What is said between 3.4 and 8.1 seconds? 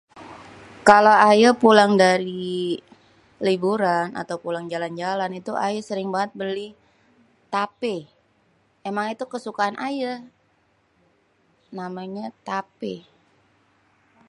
liburan atau pulang jalan-jalan itu aye sering banget beli tapé